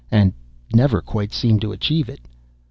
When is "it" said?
2.09-2.21